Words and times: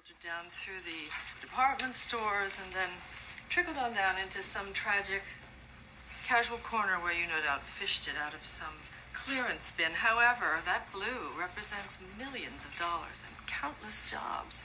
filtered 0.00 0.24
down 0.24 0.48
through 0.48 0.80
the 0.88 1.12
department 1.44 1.94
stores 1.94 2.56
and 2.56 2.72
then 2.72 2.88
trickled 3.50 3.76
on 3.76 3.92
down 3.92 4.16
into 4.16 4.42
some 4.42 4.72
tragic 4.72 5.20
casual 6.24 6.56
corner 6.56 6.96
where 6.96 7.12
you 7.12 7.28
no 7.28 7.36
doubt 7.44 7.60
fished 7.60 8.08
it 8.08 8.16
out 8.16 8.32
of 8.32 8.40
some 8.40 8.80
clearance 9.12 9.70
bin. 9.76 10.00
However, 10.00 10.64
that 10.64 10.88
blue 10.90 11.36
represents 11.36 11.98
millions 12.16 12.64
of 12.64 12.72
dollars 12.80 13.20
and 13.20 13.44
countless 13.44 14.08
jobs. 14.08 14.62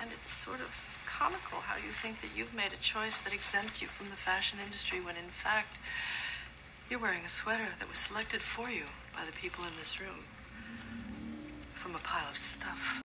And 0.00 0.10
it's 0.14 0.32
sort 0.32 0.60
of 0.60 1.02
comical 1.10 1.66
how 1.66 1.74
you 1.74 1.90
think 1.90 2.20
that 2.20 2.30
you've 2.36 2.54
made 2.54 2.70
a 2.70 2.78
choice 2.78 3.18
that 3.18 3.34
exempts 3.34 3.82
you 3.82 3.88
from 3.88 4.10
the 4.10 4.20
fashion 4.20 4.60
industry 4.62 5.00
when 5.00 5.16
in 5.18 5.34
fact 5.34 5.74
you're 6.88 7.02
wearing 7.02 7.26
a 7.26 7.28
sweater 7.28 7.74
that 7.80 7.90
was 7.90 7.98
selected 7.98 8.42
for 8.42 8.70
you 8.70 8.94
by 9.10 9.26
the 9.26 9.34
people 9.34 9.64
in 9.64 9.74
this 9.76 9.98
room 9.98 10.22
from 11.74 11.96
a 11.96 11.98
pile 11.98 12.30
of 12.30 12.38
stuff. 12.38 13.02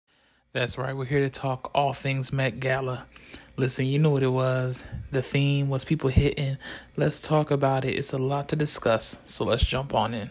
That's 0.54 0.76
right, 0.76 0.94
we're 0.94 1.06
here 1.06 1.20
to 1.20 1.30
talk 1.30 1.70
all 1.74 1.94
things 1.94 2.30
Met 2.30 2.60
Gala. 2.60 3.06
Listen, 3.56 3.86
you 3.86 3.98
know 3.98 4.10
what 4.10 4.22
it 4.22 4.28
was. 4.28 4.86
The 5.10 5.22
theme 5.22 5.70
was 5.70 5.82
people 5.82 6.10
hitting. 6.10 6.58
Let's 6.94 7.22
talk 7.22 7.50
about 7.50 7.86
it. 7.86 7.94
It's 7.94 8.12
a 8.12 8.18
lot 8.18 8.50
to 8.50 8.56
discuss, 8.56 9.16
so 9.24 9.46
let's 9.46 9.64
jump 9.64 9.94
on 9.94 10.12
in. 10.12 10.30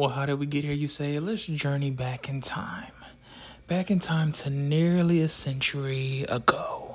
Well, 0.00 0.08
how 0.08 0.24
did 0.24 0.38
we 0.38 0.46
get 0.46 0.64
here? 0.64 0.72
You 0.72 0.88
say, 0.88 1.18
let's 1.18 1.44
journey 1.44 1.90
back 1.90 2.26
in 2.26 2.40
time. 2.40 2.94
Back 3.66 3.90
in 3.90 3.98
time 3.98 4.32
to 4.32 4.48
nearly 4.48 5.20
a 5.20 5.28
century 5.28 6.24
ago. 6.26 6.89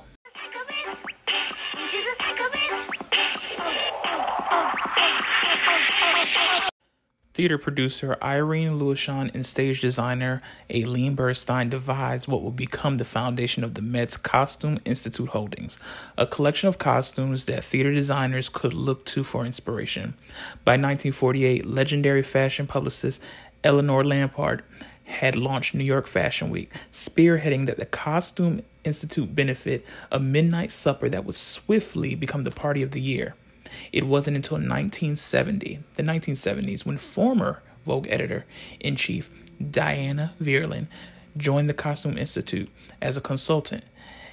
Theater 7.36 7.58
producer 7.58 8.16
Irene 8.24 8.80
Lewisohn 8.80 9.30
and 9.34 9.46
stage 9.46 9.82
designer 9.82 10.42
Aline 10.70 11.16
Bernstein 11.16 11.70
devised 11.70 12.30
what 12.30 12.44
would 12.44 12.56
become 12.56 12.96
the 12.96 13.04
foundation 13.04 13.62
of 13.62 13.74
the 13.74 13.82
Met's 13.82 14.16
Costume 14.16 14.80
Institute 14.86 15.28
Holdings, 15.28 15.78
a 16.18 16.26
collection 16.26 16.70
of 16.70 16.78
costumes 16.78 17.44
that 17.44 17.66
theater 17.66 17.92
designers 17.92 18.48
could 18.48 18.74
look 18.74 19.04
to 19.08 19.26
for 19.26 19.46
inspiration. 19.46 20.14
By 20.64 20.76
1948, 20.76 21.66
legendary 21.66 22.24
fashion 22.24 22.68
publicist 22.68 23.22
Eleanor 23.66 24.06
Lambert 24.06 24.64
had 25.04 25.36
launched 25.36 25.76
New 25.76 25.84
York 25.84 26.08
Fashion 26.08 26.50
Week, 26.50 26.72
spearheading 26.94 27.66
that 27.66 27.76
the 27.76 27.86
Costume 27.86 28.62
Institute 28.86 29.36
benefit 29.36 29.86
a 30.10 30.22
midnight 30.22 30.72
supper 30.72 31.10
that 31.10 31.26
would 31.26 31.36
swiftly 31.36 32.16
become 32.16 32.46
the 32.46 32.50
party 32.50 32.82
of 32.82 32.92
the 32.92 33.02
year. 33.02 33.36
It 33.92 34.06
wasn't 34.06 34.38
until 34.38 34.56
1970, 34.56 35.80
the 35.96 36.04
1970s, 36.04 36.86
when 36.86 36.98
former 36.98 37.62
Vogue 37.86 38.08
editor 38.10 38.46
in 38.80 38.96
chief 38.96 39.30
Diana 39.72 40.34
Vreeland 40.42 40.88
joined 41.38 41.70
the 41.70 41.74
Costume 41.74 42.18
Institute 42.18 42.70
as 43.02 43.18
a 43.18 43.22
consultant, 43.22 43.84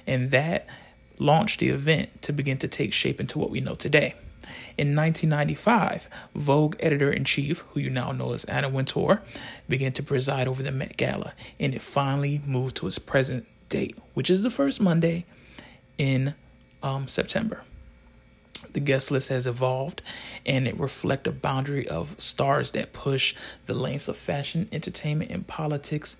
and 0.07 0.31
that 0.31 0.67
launched 1.19 1.59
the 1.59 1.69
event 1.69 2.21
to 2.23 2.33
begin 2.33 2.57
to 2.57 2.67
take 2.67 2.93
shape 2.93 3.19
into 3.19 3.37
what 3.39 3.49
we 3.49 3.61
know 3.61 3.75
today. 3.75 4.15
In 4.77 4.95
1995, 4.95 6.09
Vogue 6.35 6.75
editor 6.79 7.11
in 7.11 7.23
chief, 7.23 7.59
who 7.71 7.79
you 7.79 7.89
now 7.89 8.11
know 8.11 8.33
as 8.33 8.43
Anna 8.45 8.69
Wintour, 8.69 9.21
began 9.69 9.93
to 9.93 10.03
preside 10.03 10.47
over 10.47 10.63
the 10.63 10.71
Met 10.71 10.97
Gala, 10.97 11.33
and 11.59 11.73
it 11.73 11.81
finally 11.81 12.41
moved 12.45 12.75
to 12.77 12.87
its 12.87 12.99
present 12.99 13.45
date, 13.69 13.97
which 14.13 14.29
is 14.29 14.43
the 14.43 14.49
first 14.49 14.81
Monday 14.81 15.25
in 15.97 16.33
um, 16.81 17.07
September. 17.07 17.63
The 18.73 18.79
guest 18.79 19.11
list 19.11 19.29
has 19.29 19.47
evolved 19.47 20.01
and 20.45 20.67
it 20.67 20.79
reflects 20.79 21.27
a 21.27 21.31
boundary 21.31 21.87
of 21.87 22.19
stars 22.19 22.71
that 22.71 22.93
push 22.93 23.35
the 23.65 23.73
lanes 23.73 24.07
of 24.07 24.17
fashion, 24.17 24.67
entertainment, 24.71 25.31
and 25.31 25.47
politics 25.47 26.17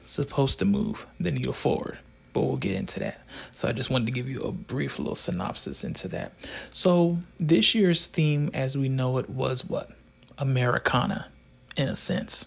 supposed 0.00 0.58
to 0.60 0.64
move 0.64 1.06
the 1.20 1.30
needle 1.30 1.52
forward. 1.52 1.98
But 2.32 2.42
we'll 2.42 2.56
get 2.56 2.76
into 2.76 3.00
that. 3.00 3.20
So 3.52 3.68
I 3.68 3.72
just 3.72 3.90
wanted 3.90 4.06
to 4.06 4.12
give 4.12 4.28
you 4.28 4.42
a 4.42 4.52
brief 4.52 4.98
little 4.98 5.14
synopsis 5.14 5.84
into 5.84 6.08
that. 6.08 6.32
So 6.72 7.18
this 7.38 7.74
year's 7.74 8.06
theme, 8.06 8.50
as 8.54 8.76
we 8.76 8.88
know 8.88 9.18
it, 9.18 9.28
was 9.28 9.64
what? 9.64 9.90
Americana, 10.38 11.28
in 11.76 11.88
a 11.88 11.96
sense. 11.96 12.46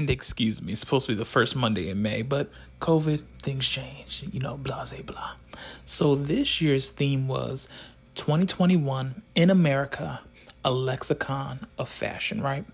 And 0.00 0.08
excuse 0.08 0.62
me, 0.62 0.72
it's 0.72 0.80
supposed 0.80 1.06
to 1.06 1.12
be 1.12 1.16
the 1.16 1.26
first 1.26 1.54
Monday 1.54 1.90
in 1.90 2.00
May, 2.00 2.22
but 2.22 2.50
COVID, 2.80 3.22
things 3.42 3.68
change, 3.68 4.24
you 4.32 4.40
know, 4.40 4.56
blah, 4.56 4.86
blah, 4.86 5.02
blah. 5.02 5.32
So 5.84 6.14
this 6.14 6.62
year's 6.62 6.88
theme 6.88 7.28
was 7.28 7.68
2021 8.14 9.22
in 9.34 9.50
America, 9.50 10.22
a 10.64 10.72
lexicon 10.72 11.66
of 11.78 11.90
fashion, 11.90 12.40
right? 12.40 12.64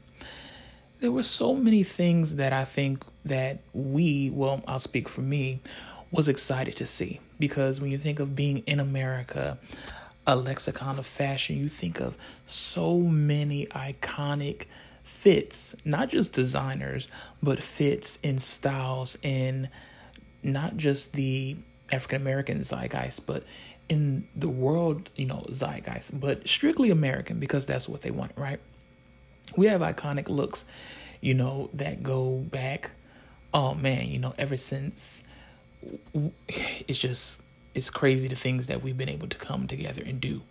There 1.01 1.11
were 1.11 1.25
so 1.25 1.55
many 1.57 1.83
things 1.83 2.37
that 2.37 2.53
I 2.53 2.65
think 2.65 3.05
that 3.25 3.59
we, 3.73 4.31
well, 4.31 4.63
I'll 4.69 4.79
speak 4.79 5.09
for 5.09 5.23
me, 5.23 5.59
was 6.13 6.29
excited 6.29 6.77
to 6.77 6.87
see 6.87 7.19
because 7.41 7.81
when 7.81 7.91
you 7.91 7.99
think 7.99 8.21
of 8.21 8.37
being 8.37 8.59
in 8.69 8.79
America, 8.79 9.59
a 10.29 10.37
lexicon 10.37 11.01
of 11.01 11.07
fashion, 11.07 11.57
you 11.57 11.69
think 11.69 12.01
of 12.01 12.17
so 12.47 12.99
many 12.99 13.67
iconic 13.67 14.67
fits, 15.07 15.77
not 15.85 16.09
just 16.09 16.33
designers, 16.33 17.09
but 17.41 17.63
fits 17.63 18.19
in 18.25 18.39
styles 18.39 19.17
in 19.23 19.69
not 20.43 20.77
just 20.77 21.13
the 21.13 21.57
African 21.93 22.21
American 22.21 22.59
zeitgeist, 22.59 23.25
but 23.25 23.45
in 23.89 24.27
the 24.35 24.49
world, 24.49 25.09
you 25.15 25.27
know, 25.27 25.47
zeitgeist, 25.49 26.21
but 26.21 26.47
strictly 26.49 26.91
American 26.91 27.39
because 27.39 27.67
that's 27.67 27.89
what 27.89 28.03
they 28.03 28.11
want, 28.11 28.33
right? 28.37 28.59
We 29.57 29.67
have 29.67 29.81
iconic 29.81 30.29
looks, 30.29 30.65
you 31.21 31.35
know, 31.35 31.71
that 31.75 32.03
go 32.03 32.39
back, 32.39 32.91
oh 33.55 33.75
man, 33.75 34.09
you 34.09 34.19
know, 34.19 34.35
ever 34.37 34.57
since 34.57 35.23
it's 36.89 36.99
just 36.99 37.43
it's 37.77 37.91
crazy 37.91 38.27
the 38.27 38.35
things 38.35 38.67
that 38.67 38.83
we've 38.83 38.99
been 38.99 39.09
able 39.09 39.29
to 39.29 39.39
come 39.39 39.69
together 39.69 40.03
and 40.05 40.21
do. 40.21 40.43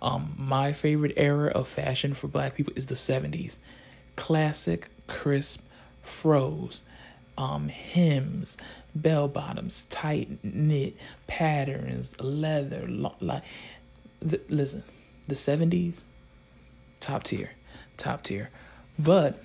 Um, 0.00 0.34
my 0.38 0.72
favorite 0.72 1.12
era 1.18 1.50
of 1.50 1.68
fashion 1.68 2.14
for 2.14 2.28
black 2.28 2.54
people 2.54 2.72
is 2.74 2.86
the 2.86 2.94
70s 2.94 3.58
classic, 4.18 4.90
crisp 5.06 5.62
froze, 6.02 6.82
um, 7.38 7.68
hems, 7.68 8.58
bell 8.94 9.28
bottoms, 9.28 9.86
tight 9.88 10.42
knit 10.42 10.96
patterns, 11.26 12.20
leather, 12.20 12.84
lo- 12.86 13.14
like. 13.20 13.44
The, 14.20 14.40
listen, 14.48 14.82
the 15.28 15.36
seventies, 15.36 16.04
top 16.98 17.22
tier, 17.22 17.52
top 17.96 18.24
tier. 18.24 18.50
But 18.98 19.40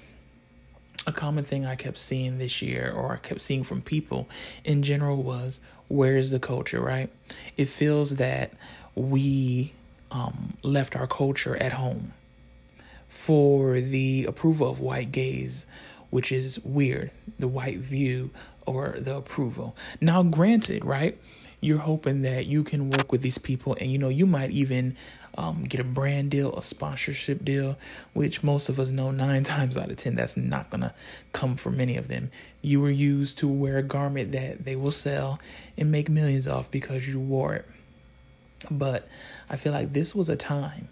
a 1.06 1.12
common 1.12 1.44
thing 1.44 1.64
I 1.68 1.76
kept 1.76 2.00
seeing 2.00 2.40
this 2.40 2.64
year, 2.64 2.92
or 2.92 3.14
I 3.14 3.18
kept 3.18 3.42
seeing 3.42 3.64
from 3.64 3.84
people 3.84 4.28
in 4.64 4.82
general, 4.82 5.22
was 5.22 5.60
where's 5.88 6.32
the 6.32 6.40
culture, 6.40 6.82
right? 6.82 7.12
It 7.56 7.70
feels 7.70 8.16
that 8.16 8.54
we 8.96 9.74
um, 10.10 10.58
left 10.64 10.96
our 10.96 11.06
culture 11.06 11.56
at 11.58 11.74
home 11.74 12.14
for 13.14 13.80
the 13.80 14.26
approval 14.26 14.68
of 14.68 14.80
white 14.80 15.12
gaze, 15.12 15.68
which 16.10 16.32
is 16.32 16.60
weird, 16.62 17.12
the 17.38 17.48
white 17.48 17.78
view 17.78 18.32
or 18.66 18.96
the 18.98 19.16
approval. 19.16 19.78
Now, 20.02 20.24
granted, 20.24 20.84
right, 20.84 21.22
you're 21.62 21.78
hoping 21.78 22.24
that 22.24 22.48
you 22.48 22.64
can 22.64 22.90
work 22.90 23.12
with 23.12 23.22
these 23.22 23.38
people 23.38 23.78
and 23.80 23.92
you 23.92 24.00
know 24.00 24.10
you 24.10 24.26
might 24.26 24.50
even 24.50 24.98
um, 25.38 25.64
get 25.64 25.80
a 25.80 25.84
brand 25.84 26.32
deal 26.32 26.54
a 26.58 26.62
sponsorship 26.62 27.46
deal 27.46 27.78
which 28.14 28.44
most 28.44 28.68
of 28.68 28.80
us 28.80 28.90
know 28.90 29.12
nine 29.12 29.44
times 29.56 29.78
out 29.78 29.92
of 29.92 29.98
ten 29.98 30.16
that's 30.16 30.36
not 30.36 30.72
gonna 30.72 30.94
come 31.34 31.56
for 31.56 31.70
many 31.70 31.96
of 31.96 32.08
them. 32.08 32.32
You 32.64 32.82
were 32.82 32.90
used 32.90 33.38
to 33.38 33.48
wear 33.48 33.78
a 33.78 33.84
garment 33.84 34.32
that 34.32 34.66
they 34.66 34.76
will 34.76 34.92
sell 34.92 35.40
and 35.78 35.92
make 35.92 36.10
millions 36.10 36.48
off 36.48 36.72
because 36.72 37.08
you 37.08 37.20
wore 37.20 37.54
it. 37.54 37.70
But 38.72 39.08
i 39.52 39.56
feel 39.56 39.72
like 39.72 39.94
this 39.94 40.16
was 40.16 40.30
a 40.30 40.36
time 40.36 40.90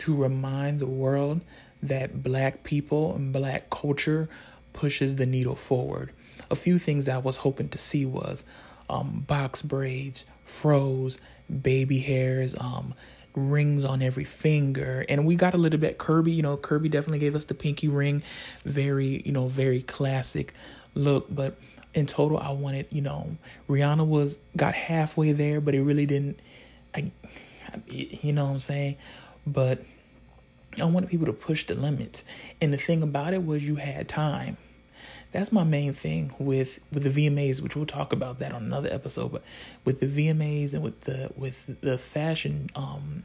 to 0.00 0.14
remind 0.14 0.80
the 0.80 0.86
world 0.86 1.40
that 1.82 2.22
black 2.22 2.62
people 2.64 3.14
and 3.14 3.32
black 3.32 3.70
culture 3.70 4.28
pushes 4.72 5.16
the 5.16 5.26
needle 5.26 5.56
forward 5.56 6.12
a 6.50 6.56
few 6.56 6.78
things 6.78 7.08
I 7.08 7.18
was 7.18 7.36
hoping 7.38 7.68
to 7.70 7.78
see 7.78 8.04
was 8.04 8.44
um, 8.88 9.24
box 9.26 9.62
braids, 9.62 10.24
froze, 10.44 11.18
baby 11.62 12.00
hairs, 12.00 12.56
um, 12.58 12.94
rings 13.34 13.84
on 13.84 14.02
every 14.02 14.24
finger. 14.24 15.04
And 15.08 15.24
we 15.24 15.36
got 15.36 15.54
a 15.54 15.58
little 15.58 15.78
bit 15.78 15.98
Kerby, 15.98 16.34
you 16.34 16.42
know, 16.42 16.56
Kerby 16.56 16.90
definitely 16.90 17.20
gave 17.20 17.36
us 17.36 17.44
the 17.44 17.54
pinky 17.54 17.88
ring. 17.88 18.22
Very, 18.64 19.22
you 19.24 19.32
know, 19.32 19.46
very 19.46 19.82
classic 19.82 20.52
look. 20.94 21.26
But 21.32 21.56
in 21.94 22.06
total, 22.06 22.38
I 22.38 22.50
wanted, 22.50 22.86
you 22.90 23.02
know, 23.02 23.36
Rihanna 23.68 24.06
was 24.06 24.38
got 24.56 24.74
halfway 24.74 25.32
there, 25.32 25.60
but 25.60 25.74
it 25.74 25.82
really 25.82 26.06
didn't. 26.06 26.40
I, 26.92 27.12
you 27.86 28.32
know 28.32 28.46
what 28.46 28.50
I'm 28.52 28.58
saying? 28.58 28.96
But 29.50 29.82
I 30.80 30.84
wanted 30.84 31.10
people 31.10 31.26
to 31.26 31.32
push 31.32 31.64
the 31.64 31.74
limits. 31.74 32.24
And 32.60 32.72
the 32.72 32.78
thing 32.78 33.02
about 33.02 33.34
it 33.34 33.44
was 33.44 33.66
you 33.66 33.76
had 33.76 34.08
time 34.08 34.56
that's 35.32 35.52
my 35.52 35.64
main 35.64 35.92
thing 35.92 36.32
with 36.38 36.80
with 36.92 37.04
the 37.04 37.28
VMAs, 37.28 37.62
which 37.62 37.76
we'll 37.76 37.86
talk 37.86 38.12
about 38.12 38.38
that 38.40 38.52
on 38.52 38.64
another 38.64 38.88
episode. 38.92 39.32
But 39.32 39.42
with 39.84 40.00
the 40.00 40.06
VMAs 40.06 40.74
and 40.74 40.82
with 40.82 41.02
the 41.02 41.32
with 41.36 41.80
the 41.80 41.98
fashion 41.98 42.70
um, 42.74 43.22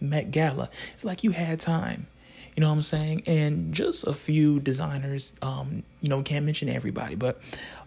Met 0.00 0.30
Gala, 0.30 0.68
it's 0.92 1.04
like 1.04 1.24
you 1.24 1.30
had 1.30 1.60
time. 1.60 2.08
You 2.56 2.62
know 2.62 2.68
what 2.68 2.76
I'm 2.76 2.82
saying? 2.82 3.22
And 3.26 3.74
just 3.74 4.06
a 4.06 4.14
few 4.14 4.60
designers, 4.60 5.34
um, 5.42 5.82
you 6.00 6.08
know, 6.08 6.22
can't 6.22 6.46
mention 6.46 6.70
everybody, 6.70 7.14
but 7.14 7.38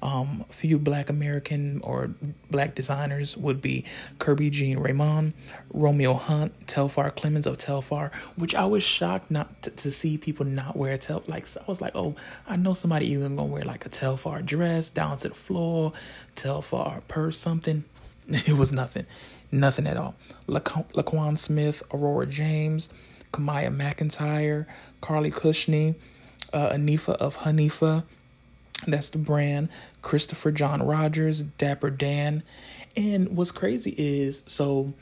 um, 0.04 0.46
a 0.48 0.54
few 0.54 0.78
black 0.78 1.10
American 1.10 1.82
or 1.84 2.12
black 2.52 2.76
designers 2.76 3.36
would 3.36 3.64
be 3.64 3.84
Kerby 4.20 4.52
Jean 4.52 4.78
Raymond, 4.78 5.34
Romeo 5.74 6.14
Hunte, 6.14 6.52
Telfar 6.68 7.16
Clemens 7.16 7.48
of 7.48 7.58
Telfar, 7.58 8.14
which 8.36 8.54
I 8.54 8.66
was 8.66 8.84
shocked 8.84 9.32
not 9.32 9.60
to, 9.64 9.72
to 9.72 9.92
see 9.92 10.20
people 10.20 10.46
not 10.46 10.76
wear 10.76 10.94
a 10.94 11.00
Telfar. 11.00 11.28
Like, 11.28 11.48
I 11.58 11.64
was 11.66 11.82
like, 11.82 11.96
oh, 11.96 12.14
I 12.48 12.56
know 12.56 12.74
somebody 12.74 13.08
even 13.08 13.36
gonna 13.38 13.52
wear 13.52 13.64
like 13.64 13.88
a 13.88 13.90
Telfar 13.90 14.46
dress 14.46 14.92
down 14.92 15.18
to 15.18 15.30
the 15.30 15.36
floor, 15.36 15.94
Telfar 16.36 17.02
purse, 17.08 17.40
something. 17.40 17.86
It 18.46 18.54
was 18.54 18.72
nothing, 18.72 19.08
nothing 19.52 19.88
at 19.88 19.98
all. 19.98 20.14
LaQuan 20.48 21.36
Smith, 21.36 21.82
Aurora 21.92 22.28
James, 22.28 22.90
Kamaya 23.34 23.76
McIntyre, 23.76 24.66
Carly 25.02 25.32
Cushnie, 25.32 25.96
uh, 26.54 26.70
Anifa 26.70 27.14
of 27.14 27.38
Hanifa. 27.38 28.04
That's 28.88 29.10
the 29.10 29.18
brand. 29.18 29.70
Christopher 30.02 30.52
John 30.52 30.82
Rogers, 30.82 31.42
Dapper 31.42 31.90
Dan. 31.90 32.44
And 32.96 33.36
what's 33.36 33.52
crazy 33.52 33.94
is 33.98 34.44
so 34.46 34.94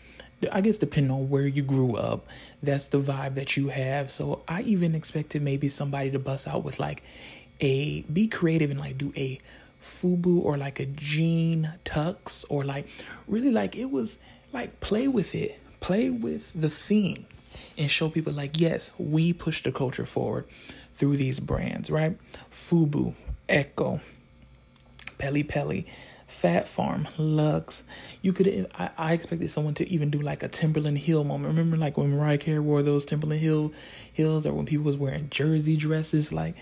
I 0.52 0.62
guess 0.62 0.78
depending 0.78 1.12
on 1.12 1.30
where 1.30 1.48
you 1.48 1.64
grew 1.64 1.96
up, 1.96 2.28
that's 2.62 2.88
the 2.88 3.00
vibe 3.00 3.36
that 3.36 3.58
you 3.58 3.70
have. 3.70 4.12
So 4.12 4.44
I 4.48 4.62
even 4.64 4.94
expected 4.94 5.42
maybe 5.42 5.68
somebody 5.68 6.12
to 6.12 6.20
bust 6.20 6.48
out 6.48 6.64
with 6.64 6.80
like 6.80 7.04
a 7.60 8.02
be 8.02 8.28
creative 8.28 8.70
and 8.70 8.80
like 8.80 8.98
do 8.98 9.12
a 9.16 9.40
fubu 9.82 10.44
or 10.44 10.58
like 10.58 10.80
a 10.80 10.86
jean 10.86 11.74
tux 11.86 12.46
or 12.50 12.64
like 12.64 12.88
really 13.28 13.52
like 13.52 13.76
it 13.76 13.90
was 13.90 14.18
like 14.54 14.80
play 14.80 15.08
with 15.08 15.34
it. 15.34 15.60
Play 15.80 16.10
with 16.10 16.60
the 16.60 16.70
theme 16.70 17.26
and 17.78 17.90
show 17.90 18.10
people 18.10 18.34
like, 18.34 18.60
yes, 18.60 18.92
we 18.98 19.34
push 19.34 19.64
the 19.64 19.72
culture 19.72 20.06
forward 20.06 20.46
through 20.94 21.18
these 21.18 21.40
brands, 21.40 21.90
right? 21.90 22.18
Fubu, 22.52 23.14
Ecko 23.48 24.02
Pelle 25.18 25.44
Pelle, 25.44 25.84
Phat 26.28 26.68
Farm, 26.68 27.08
Lux. 27.18 27.84
You 28.22 28.34
could 28.34 28.68
I, 28.78 28.90
I 28.98 29.14
expected 29.14 29.50
someone 29.50 29.74
to 29.76 29.90
even 29.90 30.10
do 30.10 30.20
like 30.20 30.44
a 30.44 30.48
Timberland 30.48 31.00
Hill 31.00 31.24
moment. 31.24 31.48
Remember 31.48 31.78
like 31.78 31.98
when 31.98 32.16
Mariah 32.16 32.38
Carey 32.38 32.60
wore 32.60 32.84
those 32.84 33.06
Timberland 33.06 33.42
Hill 33.42 33.74
heels 34.12 34.46
or 34.46 34.54
when 34.54 34.66
people 34.66 34.86
was 34.86 34.98
wearing 34.98 35.30
jersey 35.30 35.78
dresses 35.78 36.34
like 36.34 36.56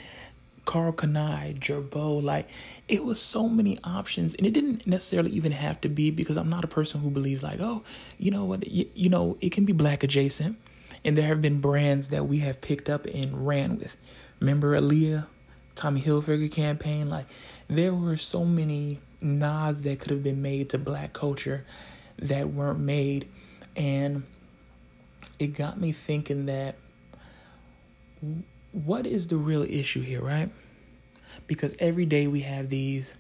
Karl 0.65 0.93
Kani, 0.93 1.59
Girbaud, 1.59 2.23
like 2.23 2.49
it 2.87 3.05
was 3.05 3.21
so 3.21 3.47
many 3.47 3.79
options, 3.83 4.33
and 4.33 4.47
it 4.47 4.53
didn't 4.53 4.87
necessarily 4.87 5.31
even 5.31 5.51
have 5.51 5.79
to 5.81 5.89
be 5.89 6.11
because 6.11 6.37
I'm 6.37 6.49
not 6.49 6.63
a 6.63 6.67
person 6.67 7.01
who 7.01 7.09
believes 7.09 7.43
like, 7.43 7.59
oh, 7.59 7.83
you 8.17 8.31
know 8.31 8.45
what, 8.45 8.67
you, 8.67 8.89
you 8.95 9.09
know, 9.09 9.37
it 9.41 9.51
can 9.51 9.65
be 9.65 9.73
black 9.73 10.03
adjacent. 10.03 10.57
And 11.05 11.15
there 11.15 11.27
have 11.27 11.41
been 11.41 11.61
brands 11.61 12.09
that 12.09 12.27
we 12.27 12.39
have 12.39 12.59
picked 12.59 12.89
up 12.89 13.05
and 13.05 13.47
ran 13.47 13.77
with. 13.77 13.95
Remember 14.39 14.77
Aaliyah, 14.77 15.27
Tommy 15.75 16.01
Hilfiger 16.01 16.51
campaign? 16.51 17.09
Like 17.09 17.27
there 17.69 17.93
were 17.93 18.17
so 18.17 18.43
many 18.43 18.99
nods 19.21 19.83
that 19.83 19.99
could 19.99 20.11
have 20.11 20.23
been 20.23 20.41
made 20.41 20.69
to 20.71 20.77
black 20.77 21.13
culture 21.13 21.63
that 22.17 22.49
weren't 22.49 22.79
made. 22.79 23.29
And 23.75 24.23
it 25.37 25.47
got 25.47 25.79
me 25.79 25.91
thinking 25.91 26.47
that 26.47 26.75
what 28.71 29.05
is 29.05 29.27
the 29.27 29.37
real 29.37 29.63
issue 29.63 30.01
here, 30.01 30.21
right? 30.21 30.49
Because 31.47 31.75
every 31.79 32.05
day 32.05 32.27
we 32.27 32.41
have 32.41 32.69
these 32.69 33.15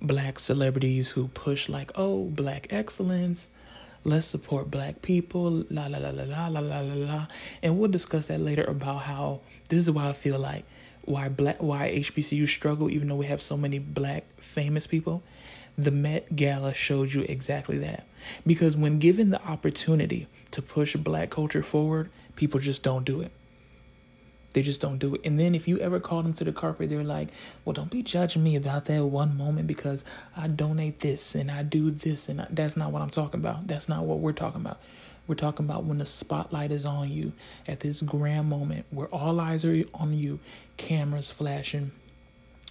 black 0.00 0.38
celebrities 0.38 1.10
who 1.10 1.28
push 1.28 1.68
like, 1.68 1.92
oh, 1.94 2.24
black 2.24 2.66
excellence, 2.70 3.48
let's 4.04 4.26
support 4.26 4.70
black 4.70 5.02
people, 5.02 5.64
la 5.70 5.86
la 5.86 5.98
la 5.98 6.10
la 6.10 6.24
la 6.24 6.48
la 6.48 6.60
la 6.60 6.80
la 6.80 6.94
la. 6.94 7.26
And 7.62 7.78
we'll 7.78 7.90
discuss 7.90 8.28
that 8.28 8.40
later 8.40 8.64
about 8.64 9.02
how 9.02 9.40
this 9.68 9.78
is 9.78 9.90
why 9.90 10.08
I 10.08 10.12
feel 10.12 10.38
like 10.38 10.64
why 11.02 11.28
black 11.28 11.62
why 11.62 11.88
HBCU 11.88 12.46
struggle 12.48 12.90
even 12.90 13.08
though 13.08 13.16
we 13.16 13.26
have 13.26 13.42
so 13.42 13.56
many 13.56 13.78
black 13.78 14.24
famous 14.38 14.86
people. 14.86 15.22
The 15.78 15.90
Met 15.90 16.36
Gala 16.36 16.74
showed 16.74 17.14
you 17.14 17.22
exactly 17.22 17.78
that. 17.78 18.04
Because 18.46 18.76
when 18.76 18.98
given 18.98 19.30
the 19.30 19.42
opportunity 19.42 20.26
to 20.50 20.60
push 20.60 20.94
black 20.96 21.30
culture 21.30 21.62
forward, 21.62 22.10
people 22.36 22.60
just 22.60 22.82
don't 22.82 23.04
do 23.04 23.20
it. 23.22 23.32
They 24.52 24.62
just 24.62 24.80
don't 24.80 24.98
do 24.98 25.14
it. 25.14 25.20
And 25.24 25.38
then 25.38 25.54
if 25.54 25.68
you 25.68 25.78
ever 25.78 26.00
call 26.00 26.22
them 26.22 26.32
to 26.34 26.44
the 26.44 26.52
carpet, 26.52 26.90
they're 26.90 27.04
like, 27.04 27.28
well, 27.64 27.72
don't 27.72 27.90
be 27.90 28.02
judging 28.02 28.42
me 28.42 28.56
about 28.56 28.86
that 28.86 29.04
one 29.04 29.36
moment 29.36 29.66
because 29.66 30.04
I 30.36 30.48
donate 30.48 31.00
this 31.00 31.34
and 31.34 31.50
I 31.50 31.62
do 31.62 31.90
this. 31.90 32.28
And 32.28 32.40
I, 32.42 32.46
that's 32.50 32.76
not 32.76 32.90
what 32.90 33.02
I'm 33.02 33.10
talking 33.10 33.40
about. 33.40 33.68
That's 33.68 33.88
not 33.88 34.04
what 34.04 34.18
we're 34.18 34.32
talking 34.32 34.60
about. 34.60 34.80
We're 35.28 35.36
talking 35.36 35.66
about 35.66 35.84
when 35.84 35.98
the 35.98 36.06
spotlight 36.06 36.72
is 36.72 36.84
on 36.84 37.10
you 37.12 37.32
at 37.68 37.80
this 37.80 38.02
grand 38.02 38.48
moment 38.48 38.86
where 38.90 39.06
all 39.08 39.38
eyes 39.38 39.64
are 39.64 39.84
on 39.94 40.14
you, 40.18 40.40
cameras 40.76 41.30
flashing. 41.30 41.92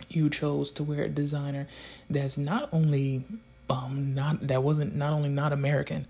You 0.10 0.30
chose 0.30 0.72
to 0.72 0.84
wear 0.84 1.04
a 1.04 1.10
designer 1.10 1.68
that's 2.10 2.38
not 2.38 2.68
only 2.74 3.24
um 3.70 4.14
not 4.16 4.48
that 4.48 4.64
wasn't 4.64 4.96
not 4.96 5.14
only 5.14 5.30
not 5.30 5.54
American, 5.54 6.06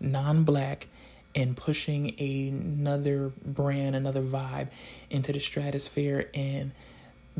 non-black, 0.00 0.88
and 1.34 1.56
pushing 1.56 2.18
another 2.20 3.32
brand, 3.44 3.94
another 3.94 4.22
vibe 4.22 4.68
into 5.10 5.32
the 5.32 5.40
stratosphere 5.40 6.28
and 6.34 6.72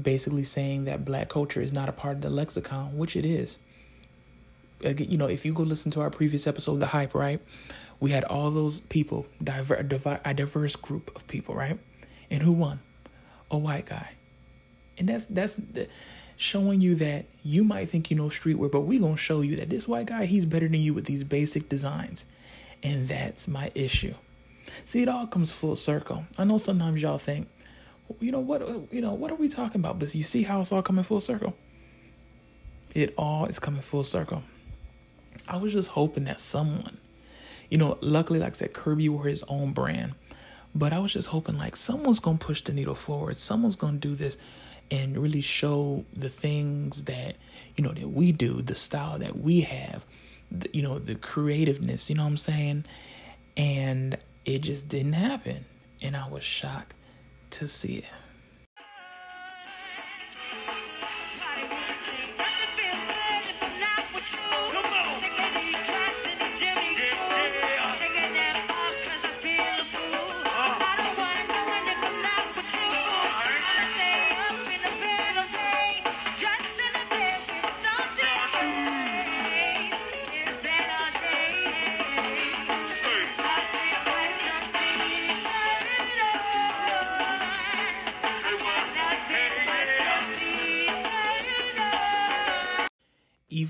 basically 0.01 0.45
saying 0.45 0.85
that 0.85 1.05
black 1.05 1.29
culture 1.29 1.61
is 1.61 1.73
not 1.73 1.89
a 1.89 1.93
part 1.93 2.17
of 2.17 2.23
the 2.23 2.31
lexicon, 2.31 2.97
which 2.97 3.17
it 3.17 3.25
is. 3.25 3.59
You 4.83 5.19
know, 5.19 5.27
if 5.27 5.45
you 5.45 5.53
go 5.53 5.63
listen 5.63 5.91
to 5.93 6.01
our 6.01 6.11
previous 6.11 6.47
episode, 6.47 6.81
The 6.81 6.87
Hype, 6.87 7.15
right? 7.15 7.41
We 7.99 8.13
had 8.13 8.25
all 8.25 8.51
those 8.51 8.81
people, 8.81 9.27
diver, 9.43 9.75
a 9.75 10.35
diverse 10.35 10.77
group 10.77 11.15
of 11.15 11.27
people, 11.27 11.55
right? 11.55 11.79
And 12.31 12.43
who 12.43 12.53
won? 12.53 12.81
A 13.51 13.59
white 13.59 13.87
guy. 13.87 14.13
And 14.97 15.09
that's 15.09 15.27
that's 15.27 15.61
showing 16.37 16.81
you 16.81 16.95
that 16.95 17.27
you 17.43 17.63
might 17.65 17.91
think 17.91 18.11
you 18.11 18.17
know 18.17 18.29
streetwear, 18.29 18.71
but 18.71 18.83
we 18.83 18.99
gonna 18.99 19.17
show 19.17 19.43
you 19.43 19.57
that 19.57 19.69
this 19.69 19.87
white 19.87 20.07
guy, 20.07 20.25
he's 20.25 20.47
better 20.47 20.69
than 20.69 20.81
you 20.81 20.95
with 20.95 21.05
these 21.05 21.25
basic 21.25 21.69
designs. 21.69 22.25
And 22.83 23.09
that's 23.09 23.47
my 23.47 23.71
issue. 23.75 24.15
See, 24.85 25.03
it 25.03 25.09
all 25.09 25.27
comes 25.27 25.53
full 25.53 25.77
circle. 25.77 26.25
I 26.39 26.45
know 26.45 26.59
sometimes 26.59 27.03
y'all 27.03 27.19
think, 27.19 27.49
you 28.21 28.33
know 28.33 28.41
what, 28.41 28.63
you 28.93 29.01
know 29.01 29.13
what 29.13 29.31
are 29.31 29.37
we 29.37 29.49
talking 29.49 29.81
about? 29.81 29.99
But 29.99 30.15
you 30.15 30.23
see 30.23 30.43
how 30.43 30.61
it's 30.61 30.73
all 30.73 30.83
coming 30.83 31.05
full 31.05 31.21
circle. 31.21 31.55
It 32.95 33.15
all 33.17 33.47
is 33.47 33.59
coming 33.59 33.83
full 33.83 34.05
circle. 34.05 34.43
I 35.47 35.57
was 35.57 35.73
just 35.73 35.91
hoping 35.91 36.25
that 36.25 36.41
someone, 36.41 36.99
you 37.69 37.79
know, 37.79 37.99
luckily, 38.01 38.39
like 38.41 38.51
I 38.51 38.57
said, 38.57 38.73
Kerby 38.73 39.09
wore 39.09 39.27
his 39.27 39.45
own 39.47 39.73
brand, 39.73 40.15
but 40.75 40.93
I 40.93 40.99
was 40.99 41.13
just 41.13 41.29
hoping 41.29 41.57
like 41.57 41.77
someone's 41.77 42.21
gonna 42.21 42.39
push 42.39 42.63
the 42.63 42.73
needle 42.73 42.95
forward. 42.95 43.37
Someone's 43.37 43.77
gonna 43.77 43.99
do 43.99 44.15
this 44.15 44.37
and 44.91 45.17
really 45.17 45.41
show 45.41 46.05
the 46.13 46.29
things 46.29 47.05
that 47.05 47.37
you 47.77 47.85
know 47.85 47.93
that 47.93 48.11
we 48.11 48.33
do, 48.33 48.61
the 48.61 48.75
style 48.75 49.19
that 49.19 49.39
we 49.39 49.61
have, 49.63 50.05
you 50.73 50.83
know, 50.83 50.99
the 50.99 51.15
creativeness, 51.15 52.11
you 52.11 52.17
know 52.17 52.25
what 52.25 52.31
I'm 52.31 52.37
saying? 52.37 52.85
And 53.57 54.19
it 54.45 54.61
just 54.61 54.89
didn't 54.89 55.15
happen. 55.15 55.65
And 56.03 56.17
I 56.17 56.29
was 56.29 56.45
shocked 56.45 56.95
to 57.51 57.69
see 57.69 57.97
it. 57.97 58.05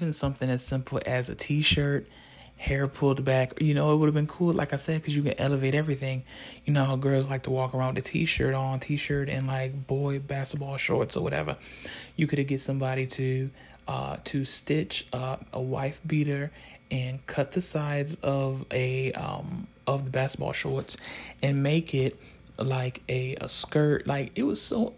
Even 0.01 0.13
something 0.13 0.49
as 0.49 0.65
simple 0.65 1.01
as 1.05 1.29
a 1.29 1.35
t-shirt 1.35 2.07
hair 2.57 2.87
pulled 2.87 3.25
back 3.25 3.61
you 3.61 3.73
know 3.73 3.93
it 3.93 3.97
would 3.97 4.07
have 4.07 4.15
been 4.15 4.27
cool 4.27 4.53
like 4.53 4.73
i 4.73 4.77
said 4.77 5.01
because 5.01 5.17
you 5.17 5.23
can 5.23 5.35
elevate 5.39 5.75
everything. 5.75 6.23
You 6.65 6.73
know 6.73 6.85
how 6.85 6.97
girls 6.97 7.29
like 7.29 7.45
to 7.45 7.51
walk 7.51 7.75
around 7.75 7.95
with 7.95 8.05
a 8.05 8.09
t-shirt 8.09 8.55
on 8.55 8.81
t-shirt 8.81 9.29
and 9.29 9.47
like 9.47 9.87
boy 9.87 10.19
basketball 10.19 10.77
shorts 10.77 11.17
or 11.17 11.23
whatever. 11.23 11.57
You 12.17 12.27
could 12.27 12.39
have 12.39 12.49
get 12.49 12.61
somebody 12.61 13.07
to 13.07 13.51
uh 13.89 14.17
to 14.25 14.45
stitch 14.45 15.07
uh, 15.13 15.37
a 15.53 15.61
wife 15.61 16.01
beater 16.07 16.51
and 16.91 17.25
cut 17.27 17.53
the 17.53 17.63
sides 17.63 18.17
of 18.17 18.67
a 18.71 19.13
um 19.13 19.67
of 19.87 20.05
the 20.05 20.11
basketball 20.11 20.53
shorts 20.53 20.97
and 21.43 21.63
make 21.63 21.95
it 21.95 22.19
like 22.59 23.03
a, 23.09 23.37
a 23.41 23.49
skirt. 23.49 24.07
Like 24.07 24.33
it 24.35 24.43
was 24.43 24.61
so 24.61 24.95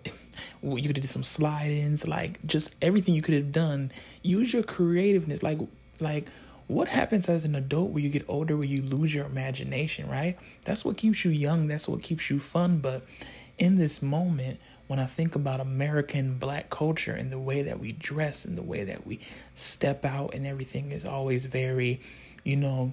you 0.62 0.76
could 0.88 0.96
have 0.96 1.02
did 1.02 1.10
some 1.10 1.22
slide-ins 1.22 2.06
like 2.06 2.44
just 2.46 2.74
everything 2.80 3.14
you 3.14 3.22
could 3.22 3.34
have 3.34 3.52
done. 3.52 3.92
Use 4.22 4.52
your 4.52 4.62
creativeness. 4.62 5.42
Like 5.42 5.58
like 6.00 6.28
what 6.68 6.88
happens 6.88 7.28
as 7.28 7.44
an 7.44 7.54
adult 7.54 7.90
when 7.90 8.02
you 8.02 8.10
get 8.10 8.24
older 8.28 8.56
where 8.56 8.66
you 8.66 8.82
lose 8.82 9.14
your 9.14 9.26
imagination 9.26 10.08
right? 10.08 10.38
That's 10.64 10.84
what 10.84 10.96
keeps 10.96 11.24
you 11.24 11.30
young. 11.30 11.68
That's 11.68 11.88
what 11.88 12.02
keeps 12.02 12.30
you 12.30 12.40
fun. 12.40 12.78
But 12.78 13.04
in 13.58 13.76
this 13.76 14.02
moment 14.02 14.58
when 14.88 14.98
i 14.98 15.06
think 15.06 15.34
about 15.34 15.60
american 15.60 16.36
black 16.36 16.68
culture 16.68 17.12
and 17.12 17.30
the 17.30 17.38
way 17.38 17.62
that 17.62 17.78
we 17.78 17.92
dress 17.92 18.44
and 18.44 18.58
the 18.58 18.62
way 18.62 18.84
that 18.84 19.06
we 19.06 19.20
step 19.54 20.04
out 20.04 20.34
and 20.34 20.46
everything 20.46 20.92
is 20.92 21.04
always 21.04 21.46
very 21.46 22.00
you 22.44 22.56
know 22.56 22.92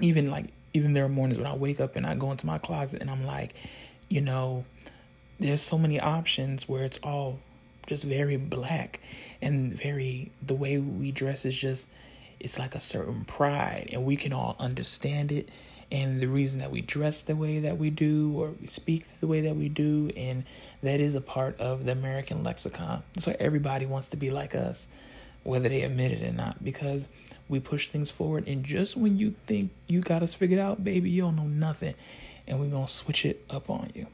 even 0.00 0.30
like 0.30 0.46
even 0.72 0.92
there 0.92 1.04
are 1.04 1.08
mornings 1.08 1.38
when 1.38 1.46
i 1.46 1.54
wake 1.54 1.80
up 1.80 1.96
and 1.96 2.06
i 2.06 2.14
go 2.14 2.30
into 2.30 2.46
my 2.46 2.58
closet 2.58 3.00
and 3.00 3.10
i'm 3.10 3.24
like 3.24 3.54
you 4.08 4.20
know 4.20 4.64
there's 5.38 5.62
so 5.62 5.78
many 5.78 5.98
options 6.00 6.68
where 6.68 6.84
it's 6.84 6.98
all 7.02 7.38
just 7.86 8.04
very 8.04 8.36
black 8.36 9.00
and 9.42 9.74
very 9.74 10.30
the 10.42 10.54
way 10.54 10.78
we 10.78 11.10
dress 11.10 11.44
is 11.44 11.54
just 11.54 11.86
it's 12.40 12.58
like 12.58 12.74
a 12.74 12.80
certain 12.80 13.24
pride 13.24 13.88
and 13.92 14.04
we 14.04 14.16
can 14.16 14.32
all 14.32 14.56
understand 14.58 15.30
it 15.32 15.48
and 15.90 16.20
the 16.20 16.26
reason 16.26 16.58
that 16.58 16.70
we 16.70 16.80
dress 16.80 17.22
the 17.22 17.36
way 17.36 17.60
that 17.60 17.78
we 17.78 17.90
do 17.90 18.32
or 18.36 18.52
we 18.60 18.66
speak 18.66 19.06
the 19.20 19.26
way 19.26 19.40
that 19.42 19.54
we 19.54 19.68
do 19.68 20.10
and 20.16 20.44
that 20.82 21.00
is 21.00 21.14
a 21.14 21.20
part 21.20 21.58
of 21.60 21.84
the 21.84 21.92
American 21.92 22.42
lexicon. 22.42 23.02
So 23.18 23.34
everybody 23.38 23.86
wants 23.86 24.08
to 24.08 24.16
be 24.16 24.30
like 24.30 24.54
us 24.54 24.88
whether 25.42 25.68
they 25.68 25.82
admit 25.82 26.10
it 26.12 26.26
or 26.26 26.32
not 26.32 26.64
because 26.64 27.08
we 27.48 27.60
push 27.60 27.88
things 27.88 28.10
forward 28.10 28.48
and 28.48 28.64
just 28.64 28.96
when 28.96 29.18
you 29.18 29.34
think 29.46 29.70
you 29.86 30.00
got 30.00 30.22
us 30.22 30.32
figured 30.32 30.58
out, 30.58 30.82
baby, 30.82 31.10
you 31.10 31.22
don't 31.22 31.36
know 31.36 31.42
nothing 31.44 31.94
and 32.46 32.58
we're 32.58 32.68
going 32.68 32.86
to 32.86 32.92
switch 32.92 33.24
it 33.24 33.44
up 33.50 33.68
on 33.68 33.90
you. 33.94 34.06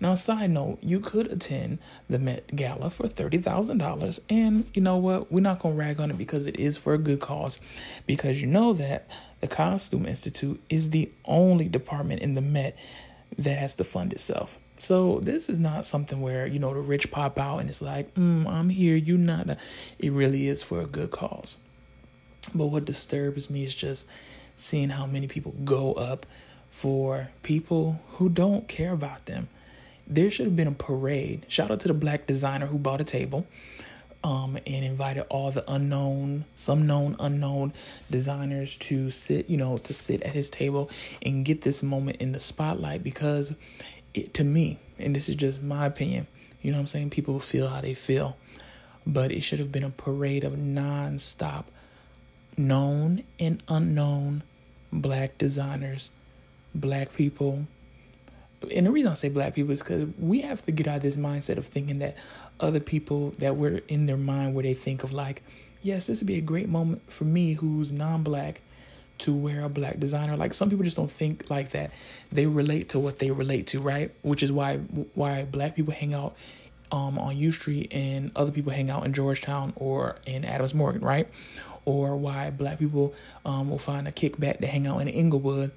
Now, 0.00 0.14
side 0.14 0.50
note, 0.50 0.78
you 0.80 1.00
could 1.00 1.26
attend 1.28 1.78
the 2.08 2.18
Met 2.18 2.54
Gala 2.54 2.90
for 2.90 3.06
$30,000. 3.06 4.20
And 4.28 4.68
you 4.74 4.82
know 4.82 4.96
what? 4.96 5.30
We're 5.30 5.40
not 5.40 5.60
going 5.60 5.74
to 5.74 5.78
rag 5.78 6.00
on 6.00 6.10
it 6.10 6.18
because 6.18 6.46
it 6.46 6.58
is 6.58 6.76
for 6.76 6.94
a 6.94 6.98
good 6.98 7.20
cause. 7.20 7.60
Because 8.06 8.40
you 8.40 8.46
know 8.46 8.72
that 8.74 9.08
the 9.40 9.48
Costume 9.48 10.06
Institute 10.06 10.60
is 10.68 10.90
the 10.90 11.10
only 11.24 11.66
department 11.66 12.22
in 12.22 12.34
the 12.34 12.40
Met 12.40 12.76
that 13.38 13.58
has 13.58 13.74
to 13.76 13.84
fund 13.84 14.12
itself. 14.12 14.58
So 14.78 15.20
this 15.20 15.48
is 15.48 15.58
not 15.58 15.84
something 15.84 16.20
where, 16.20 16.46
you 16.46 16.58
know, 16.58 16.72
the 16.72 16.80
rich 16.80 17.10
pop 17.10 17.38
out 17.38 17.58
and 17.58 17.68
it's 17.68 17.82
like, 17.82 18.14
mm, 18.14 18.46
I'm 18.46 18.70
here, 18.70 18.96
you 18.96 19.18
not. 19.18 19.58
It 19.98 20.12
really 20.12 20.48
is 20.48 20.62
for 20.62 20.80
a 20.80 20.86
good 20.86 21.10
cause. 21.10 21.58
But 22.54 22.66
what 22.66 22.86
disturbs 22.86 23.50
me 23.50 23.64
is 23.64 23.74
just 23.74 24.06
seeing 24.56 24.88
how 24.90 25.06
many 25.06 25.26
people 25.26 25.54
go 25.64 25.92
up 25.92 26.24
for 26.70 27.28
people 27.42 28.00
who 28.12 28.28
don't 28.28 28.68
care 28.68 28.92
about 28.92 29.26
them 29.26 29.48
there 30.10 30.30
should 30.30 30.46
have 30.46 30.56
been 30.56 30.66
a 30.66 30.72
parade. 30.72 31.46
Shout 31.48 31.70
out 31.70 31.80
to 31.80 31.88
the 31.88 31.94
black 31.94 32.26
designer 32.26 32.66
who 32.66 32.78
bought 32.78 33.00
a 33.00 33.04
table 33.04 33.46
um, 34.24 34.58
and 34.66 34.84
invited 34.84 35.24
all 35.30 35.50
the 35.52 35.70
unknown, 35.70 36.44
some 36.56 36.86
known, 36.86 37.16
unknown 37.20 37.72
designers 38.10 38.76
to 38.76 39.10
sit, 39.10 39.48
you 39.48 39.56
know, 39.56 39.78
to 39.78 39.94
sit 39.94 40.22
at 40.22 40.32
his 40.32 40.50
table 40.50 40.90
and 41.22 41.44
get 41.44 41.62
this 41.62 41.82
moment 41.82 42.20
in 42.20 42.32
the 42.32 42.40
spotlight 42.40 43.02
because 43.04 43.54
it, 44.12 44.34
to 44.34 44.44
me, 44.44 44.78
and 44.98 45.14
this 45.14 45.28
is 45.28 45.36
just 45.36 45.62
my 45.62 45.86
opinion, 45.86 46.26
you 46.60 46.72
know 46.72 46.78
what 46.78 46.82
I'm 46.82 46.86
saying? 46.88 47.10
People 47.10 47.38
feel 47.38 47.68
how 47.68 47.80
they 47.80 47.94
feel. 47.94 48.36
But 49.06 49.32
it 49.32 49.42
should 49.42 49.60
have 49.60 49.72
been 49.72 49.84
a 49.84 49.90
parade 49.90 50.44
of 50.44 50.58
non-stop 50.58 51.70
known 52.56 53.22
and 53.38 53.62
unknown 53.68 54.42
black 54.92 55.38
designers, 55.38 56.10
black 56.74 57.14
people, 57.14 57.66
and 58.74 58.86
the 58.86 58.90
reason 58.90 59.10
I 59.10 59.14
say 59.14 59.28
black 59.28 59.54
people 59.54 59.72
is 59.72 59.80
because 59.80 60.08
we 60.18 60.42
have 60.42 60.64
to 60.66 60.72
get 60.72 60.86
out 60.86 60.96
of 60.96 61.02
this 61.02 61.16
mindset 61.16 61.56
of 61.56 61.66
thinking 61.66 61.98
that 62.00 62.16
other 62.58 62.80
people 62.80 63.30
that 63.38 63.56
we're 63.56 63.80
in 63.88 64.06
their 64.06 64.16
mind 64.16 64.54
where 64.54 64.62
they 64.62 64.74
think 64.74 65.02
of 65.02 65.12
like, 65.12 65.42
yes, 65.82 66.06
this 66.06 66.20
would 66.20 66.26
be 66.26 66.36
a 66.36 66.42
great 66.42 66.68
moment 66.68 67.10
for 67.10 67.24
me 67.24 67.54
who's 67.54 67.90
non-black 67.90 68.60
to 69.18 69.34
wear 69.34 69.64
a 69.64 69.68
black 69.68 69.98
designer. 69.98 70.36
Like 70.36 70.54
some 70.54 70.68
people 70.68 70.84
just 70.84 70.96
don't 70.96 71.10
think 71.10 71.48
like 71.50 71.70
that. 71.70 71.92
They 72.30 72.46
relate 72.46 72.90
to 72.90 72.98
what 72.98 73.18
they 73.18 73.30
relate 73.30 73.66
to, 73.68 73.80
right? 73.80 74.12
Which 74.22 74.42
is 74.42 74.50
why 74.50 74.76
why 75.14 75.44
black 75.44 75.76
people 75.76 75.94
hang 75.94 76.14
out 76.14 76.36
um, 76.92 77.18
on 77.18 77.36
U 77.36 77.52
Street 77.52 77.92
and 77.92 78.30
other 78.34 78.50
people 78.50 78.72
hang 78.72 78.90
out 78.90 79.04
in 79.04 79.12
Georgetown 79.12 79.72
or 79.76 80.16
in 80.26 80.44
Adams 80.44 80.74
Morgan, 80.74 81.02
right? 81.02 81.28
Or 81.84 82.16
why 82.16 82.50
black 82.50 82.78
people 82.78 83.14
um, 83.44 83.70
will 83.70 83.78
find 83.78 84.08
a 84.08 84.12
kickback 84.12 84.60
to 84.60 84.66
hang 84.66 84.86
out 84.86 84.98
in 84.98 85.08
Inglewood 85.08 85.70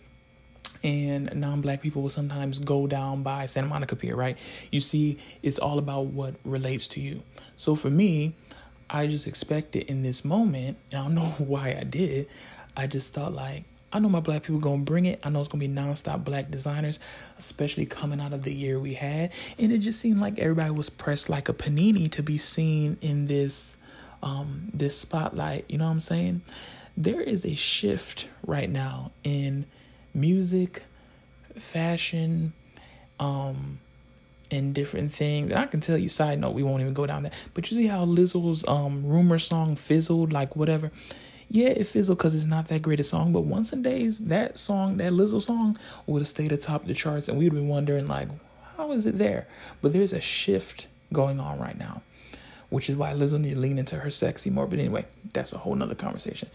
and 0.83 1.33
non-black 1.33 1.81
people 1.81 2.01
will 2.01 2.09
sometimes 2.09 2.59
go 2.59 2.87
down 2.87 3.23
by 3.23 3.45
Santa 3.45 3.67
Monica 3.67 3.95
Pier, 3.95 4.15
right? 4.15 4.37
You 4.71 4.81
see, 4.81 5.17
it's 5.41 5.57
all 5.57 5.79
about 5.79 6.07
what 6.07 6.35
relates 6.43 6.87
to 6.89 7.01
you. 7.01 7.23
So 7.55 7.75
for 7.75 7.89
me, 7.89 8.35
I 8.89 9.07
just 9.07 9.25
expected 9.25 9.83
in 9.83 10.03
this 10.03 10.25
moment, 10.25 10.77
and 10.91 10.99
I 10.99 11.03
don't 11.03 11.15
know 11.15 11.45
why 11.45 11.77
I 11.79 11.83
did. 11.83 12.27
I 12.75 12.87
just 12.87 13.13
thought 13.13 13.33
like, 13.33 13.63
I 13.93 13.99
know 13.99 14.09
my 14.09 14.19
black 14.19 14.43
people 14.43 14.59
gonna 14.59 14.81
bring 14.81 15.05
it. 15.05 15.19
I 15.23 15.29
know 15.29 15.39
it's 15.39 15.47
gonna 15.47 15.59
be 15.59 15.69
nonstop 15.69 16.23
black 16.23 16.49
designers, 16.49 16.99
especially 17.37 17.85
coming 17.85 18.19
out 18.19 18.33
of 18.33 18.41
the 18.41 18.51
year 18.51 18.79
we 18.79 18.95
had. 18.95 19.31
And 19.59 19.71
it 19.71 19.79
just 19.79 19.99
seemed 19.99 20.19
like 20.19 20.39
everybody 20.39 20.71
was 20.71 20.89
pressed 20.89 21.29
like 21.29 21.47
a 21.47 21.53
panini 21.53 22.09
to 22.11 22.23
be 22.23 22.37
seen 22.37 22.97
in 23.01 23.27
this 23.27 23.77
um 24.23 24.71
this 24.73 24.97
spotlight. 24.97 25.65
You 25.69 25.77
know 25.77 25.85
what 25.85 25.91
I'm 25.91 25.99
saying? 25.99 26.41
There 26.97 27.21
is 27.21 27.45
a 27.45 27.53
shift 27.53 28.27
right 28.45 28.69
now 28.69 29.11
in 29.23 29.65
music, 30.13 30.83
fashion, 31.57 32.53
um, 33.19 33.79
and 34.51 34.73
different 34.75 35.11
things. 35.11 35.51
And 35.51 35.59
I 35.59 35.65
can 35.65 35.81
tell 35.81 35.97
you, 35.97 36.07
side 36.07 36.39
note, 36.39 36.51
we 36.51 36.63
won't 36.63 36.81
even 36.81 36.93
go 36.93 37.05
down 37.05 37.23
that. 37.23 37.33
But 37.53 37.71
you 37.71 37.77
see 37.77 37.87
how 37.87 38.05
Lizzo's 38.05 38.65
um 38.67 39.05
rumor 39.05 39.39
song 39.39 39.75
fizzled, 39.75 40.31
like 40.31 40.55
whatever. 40.55 40.91
Yeah, 41.49 41.69
it 41.69 41.85
fizzled 41.85 42.17
because 42.17 42.33
it's 42.33 42.45
not 42.45 42.67
that 42.69 42.81
great 42.81 42.99
a 42.99 43.03
song. 43.03 43.31
But 43.31 43.41
once 43.41 43.73
in 43.73 43.83
days, 43.83 44.19
that 44.25 44.57
song, 44.57 44.97
that 44.97 45.13
Lizzo 45.13 45.41
song, 45.41 45.77
would 46.07 46.21
have 46.21 46.27
stayed 46.27 46.51
atop 46.51 46.85
the 46.85 46.93
charts, 46.93 47.29
and 47.29 47.37
we'd 47.37 47.53
been 47.53 47.67
wondering 47.67 48.07
like, 48.07 48.27
how 48.77 48.91
is 48.91 49.05
it 49.05 49.17
there? 49.17 49.47
But 49.81 49.93
there's 49.93 50.13
a 50.13 50.21
shift 50.21 50.87
going 51.11 51.39
on 51.39 51.59
right 51.59 51.77
now, 51.77 52.01
which 52.69 52.89
is 52.89 52.95
why 52.95 53.13
Lizzo 53.13 53.39
need 53.39 53.53
to 53.53 53.59
lean 53.59 53.77
into 53.77 53.97
her 53.97 54.09
sexy 54.09 54.49
more. 54.49 54.65
But 54.65 54.79
anyway, 54.79 55.05
that's 55.33 55.53
a 55.53 55.59
whole 55.59 55.75
nother 55.75 55.95
conversation. 55.95 56.49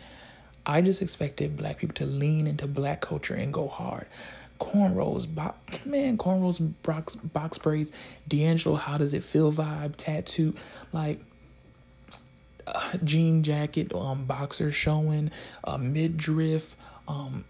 I 0.68 0.82
just 0.82 1.00
expected 1.00 1.56
black 1.56 1.78
people 1.78 1.94
to 1.94 2.04
lean 2.04 2.46
into 2.46 2.66
black 2.66 3.00
culture 3.00 3.34
and 3.34 3.52
go 3.52 3.68
hard. 3.68 4.06
Cornrows, 4.60 5.32
box, 5.34 5.86
man, 5.86 6.18
cornrows, 6.18 6.74
box, 6.82 7.16
box 7.16 7.56
braids, 7.56 7.90
D'Angelo, 8.28 8.76
how 8.76 8.98
does 8.98 9.14
it 9.14 9.24
feel 9.24 9.50
vibe, 9.50 9.96
tattoo, 9.96 10.54
like 10.92 11.20
uh, 12.66 12.98
jean 13.02 13.42
jacket, 13.42 13.94
um, 13.94 14.26
boxer 14.26 14.70
showing, 14.70 15.30
uh, 15.64 15.78
midriff, 15.78 16.76
um, 17.08 17.46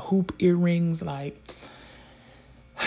hoop 0.00 0.34
earrings, 0.40 1.02
like. 1.02 1.38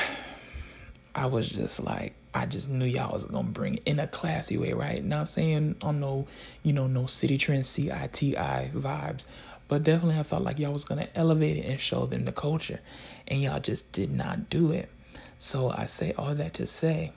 I 1.16 1.28
was 1.28 1.48
just 1.48 1.84
like, 1.84 2.16
I 2.34 2.48
just 2.48 2.70
knew 2.70 2.86
y'all 2.86 3.14
was 3.14 3.26
gonna 3.26 3.48
bring 3.48 3.76
it 3.76 3.84
in 3.86 4.00
a 4.00 4.08
classy 4.08 4.58
way, 4.58 4.74
right? 4.74 5.04
Not 5.04 5.28
saying 5.28 5.76
on 5.84 6.00
no, 6.00 6.28
you 6.64 6.74
know, 6.74 6.88
no 6.88 7.04
Citi 7.04 7.38
Trend 7.38 7.66
C 7.66 7.92
I 7.92 8.10
T 8.12 8.36
I 8.36 8.72
vibes, 8.74 9.26
but 9.68 9.84
definitely, 9.84 10.20
I 10.20 10.24
felt 10.24 10.44
like 10.44 10.60
y'all 10.60 10.74
was 10.74 10.86
gonna 10.86 11.08
elevate 11.16 11.58
it 11.58 11.66
and 11.66 11.80
show 11.80 12.06
them 12.06 12.26
the 12.26 12.32
culture, 12.32 12.80
and 13.28 13.42
y'all 13.42 13.60
just 13.60 13.92
did 13.92 14.12
not 14.12 14.50
do 14.50 14.72
it. 14.72 14.90
So 15.38 15.70
I 15.70 15.86
say 15.86 16.14
all 16.18 16.36
that 16.36 16.54
to 16.56 16.66
say, 16.66 17.12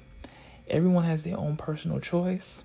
everyone 0.68 1.04
has 1.04 1.22
their 1.22 1.38
own 1.38 1.56
personal 1.56 2.00
choice, 2.00 2.64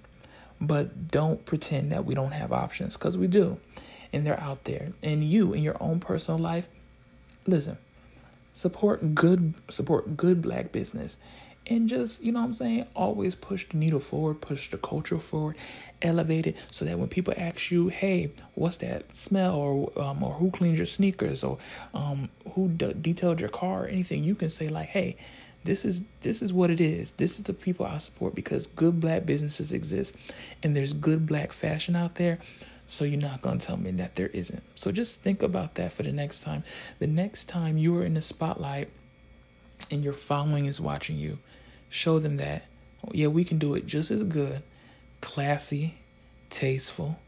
but 0.59 1.09
don't 1.09 1.45
pretend 1.45 1.91
that 1.91 2.05
we 2.05 2.15
don't 2.15 2.31
have 2.31 2.51
options 2.51 2.95
because 2.97 3.17
we 3.17 3.27
do, 3.27 3.59
and 4.13 4.25
they're 4.25 4.39
out 4.39 4.63
there. 4.65 4.93
And 5.03 5.23
you, 5.23 5.53
in 5.53 5.63
your 5.63 5.77
own 5.81 5.99
personal 5.99 6.39
life, 6.39 6.67
listen, 7.45 7.77
support 8.53 9.15
good, 9.15 9.53
support 9.69 10.17
good 10.17 10.41
black 10.41 10.71
business 10.71 11.17
and 11.67 11.87
just 11.87 12.23
you 12.23 12.31
know 12.31 12.39
what 12.39 12.45
i'm 12.45 12.53
saying 12.53 12.85
always 12.95 13.35
push 13.35 13.67
the 13.69 13.77
needle 13.77 13.99
forward 13.99 14.41
push 14.41 14.69
the 14.69 14.77
culture 14.77 15.19
forward 15.19 15.55
elevate 16.01 16.47
it 16.47 16.57
so 16.71 16.85
that 16.85 16.97
when 16.97 17.07
people 17.07 17.33
ask 17.37 17.71
you 17.71 17.89
hey 17.89 18.31
what's 18.55 18.77
that 18.77 19.13
smell? 19.13 19.55
or 19.55 19.91
um, 20.01 20.23
or 20.23 20.33
who 20.33 20.49
cleans 20.51 20.77
your 20.77 20.85
sneakers? 20.85 21.43
or 21.43 21.57
um, 21.93 22.29
who 22.53 22.69
de- 22.69 22.93
detailed 22.93 23.39
your 23.39 23.49
car? 23.49 23.83
or 23.83 23.87
anything 23.87 24.23
you 24.23 24.35
can 24.35 24.49
say 24.49 24.67
like 24.69 24.89
hey 24.89 25.15
this 25.63 25.85
is 25.85 26.03
this 26.21 26.41
is 26.41 26.51
what 26.51 26.71
it 26.71 26.81
is. 26.81 27.11
This 27.11 27.37
is 27.37 27.45
the 27.45 27.53
people 27.53 27.85
i 27.85 27.97
support 27.97 28.33
because 28.33 28.67
good 28.67 28.99
black 28.99 29.25
businesses 29.25 29.73
exist 29.73 30.15
and 30.63 30.75
there's 30.75 30.93
good 30.93 31.25
black 31.25 31.51
fashion 31.51 31.95
out 31.95 32.15
there. 32.15 32.39
So 32.87 33.05
you're 33.05 33.21
not 33.21 33.41
going 33.41 33.59
to 33.59 33.65
tell 33.65 33.77
me 33.77 33.91
that 33.91 34.15
there 34.15 34.27
isn't. 34.27 34.63
So 34.75 34.91
just 34.91 35.21
think 35.21 35.43
about 35.43 35.75
that 35.75 35.93
for 35.93 36.03
the 36.03 36.11
next 36.11 36.41
time. 36.41 36.63
The 36.99 37.07
next 37.07 37.45
time 37.45 37.77
you're 37.77 38.03
in 38.03 38.15
the 38.15 38.21
spotlight 38.21 38.89
and 39.91 40.03
your 40.03 40.13
following 40.13 40.65
is 40.65 40.79
watching 40.79 41.17
you, 41.17 41.39
show 41.89 42.19
them 42.19 42.37
that, 42.37 42.65
yeah, 43.11 43.27
we 43.27 43.43
can 43.43 43.57
do 43.57 43.75
it 43.75 43.85
just 43.85 44.11
as 44.11 44.23
good, 44.23 44.61
classy, 45.21 45.95
tasteful, 46.49 47.19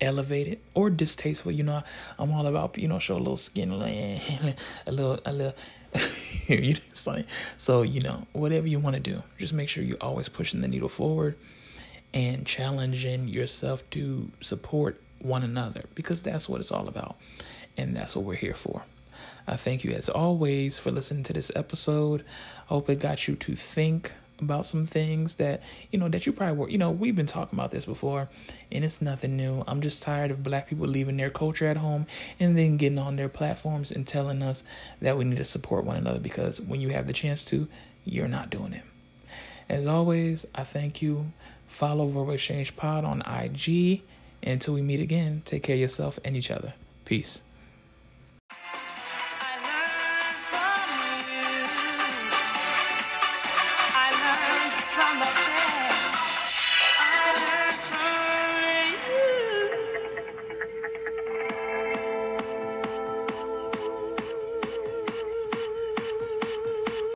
elevated, 0.00 0.58
or 0.74 0.90
distasteful. 0.90 1.52
You 1.52 1.64
know, 1.64 1.82
I'm 2.18 2.32
all 2.32 2.46
about, 2.46 2.78
you 2.78 2.88
know, 2.88 2.98
show 2.98 3.16
a 3.16 3.18
little 3.18 3.36
skin, 3.36 3.72
a 4.86 4.92
little, 4.92 5.20
a 5.24 5.32
little. 5.32 5.54
you 6.48 6.74
know, 6.74 7.24
so 7.56 7.82
you 7.82 8.00
know, 8.00 8.26
whatever 8.32 8.66
you 8.66 8.78
want 8.78 8.94
to 8.94 9.00
do, 9.00 9.22
just 9.38 9.52
make 9.52 9.68
sure 9.68 9.82
you're 9.82 9.96
always 10.00 10.28
pushing 10.28 10.60
the 10.60 10.68
needle 10.68 10.88
forward 10.88 11.36
and 12.12 12.46
challenging 12.46 13.28
yourself 13.28 13.88
to 13.90 14.30
support 14.40 15.00
one 15.20 15.42
another 15.42 15.84
because 15.94 16.22
that's 16.22 16.48
what 16.48 16.60
it's 16.60 16.72
all 16.72 16.88
about. 16.88 17.16
And 17.76 17.94
that's 17.94 18.16
what 18.16 18.24
we're 18.24 18.34
here 18.34 18.54
for. 18.54 18.82
I 19.48 19.56
thank 19.56 19.84
you 19.84 19.92
as 19.92 20.08
always 20.08 20.78
for 20.78 20.90
listening 20.90 21.24
to 21.24 21.32
this 21.32 21.50
episode. 21.56 22.24
I 22.66 22.74
hope 22.74 22.88
it 22.90 23.00
got 23.00 23.26
you 23.26 23.34
to 23.36 23.56
think 23.56 24.12
about 24.40 24.64
some 24.64 24.86
things 24.86 25.34
that 25.34 25.62
you 25.90 25.98
know 25.98 26.08
that 26.08 26.24
you 26.24 26.32
probably 26.32 26.56
were 26.56 26.68
you 26.68 26.78
know 26.78 26.92
we've 26.92 27.16
been 27.16 27.26
talking 27.26 27.58
about 27.58 27.72
this 27.72 27.84
before 27.84 28.28
and 28.70 28.84
it's 28.84 29.02
nothing 29.02 29.36
new 29.36 29.64
i'm 29.66 29.80
just 29.80 30.00
tired 30.00 30.30
of 30.30 30.44
black 30.44 30.68
people 30.68 30.86
leaving 30.86 31.16
their 31.16 31.28
culture 31.28 31.66
at 31.66 31.76
home 31.76 32.06
and 32.38 32.56
then 32.56 32.76
getting 32.76 33.00
on 33.00 33.16
their 33.16 33.28
platforms 33.28 33.90
and 33.90 34.06
telling 34.06 34.40
us 34.40 34.62
that 35.00 35.18
we 35.18 35.24
need 35.24 35.38
to 35.38 35.44
support 35.44 35.84
one 35.84 35.96
another 35.96 36.20
because 36.20 36.60
when 36.60 36.80
you 36.80 36.90
have 36.90 37.08
the 37.08 37.12
chance 37.12 37.44
to 37.44 37.66
you're 38.04 38.28
not 38.28 38.48
doing 38.48 38.72
it 38.72 38.84
as 39.68 39.88
always 39.88 40.46
i 40.54 40.62
thank 40.62 41.02
you 41.02 41.32
follow 41.66 42.06
verbal 42.06 42.30
exchange 42.30 42.76
pod 42.76 43.04
on 43.04 43.20
ig 43.42 44.02
until 44.42 44.74
we 44.74 44.82
meet 44.82 45.00
again, 45.00 45.42
take 45.44 45.62
care 45.62 45.74
of 45.74 45.80
yourself 45.80 46.18
and 46.24 46.36
each 46.36 46.50
other. 46.50 46.74
Peace. 47.04 47.42